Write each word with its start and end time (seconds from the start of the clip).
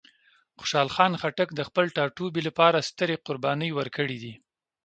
خوشحال 0.59 0.89
خان 0.95 1.13
خټک 1.21 1.49
د 1.55 1.61
خپل 1.67 1.85
ټاټوبي 1.95 2.41
لپاره 2.47 2.85
سترې 2.89 3.15
قربانۍ 3.27 3.69
ورکړې 3.73 4.17
دي. 4.23 4.33